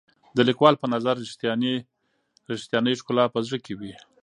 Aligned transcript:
د 0.35 0.39
لیکوال 0.47 0.75
په 0.81 0.87
نظر 0.93 1.15
رښتیانۍ 2.51 2.93
ښکلا 3.01 3.25
په 3.33 3.39
زړه 3.47 3.57
کې 3.65 3.73
وي. 3.79 3.93